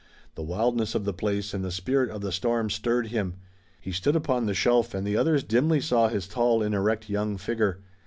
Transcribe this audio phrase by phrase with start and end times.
[0.33, 3.35] The wildness of the place and the spirit of the storm stirred him.
[3.79, 7.37] He stood upon the shelf and the others dimly saw his tall and erect young
[7.37, 7.83] figure.